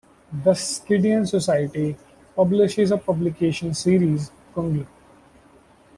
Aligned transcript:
The 0.43 0.53
Skyttean 0.53 1.27
Society 1.27 1.95
publishes 2.35 2.89
a 2.89 2.97
publication 2.97 3.71
series, 3.75 4.31
Kungl. 4.55 4.87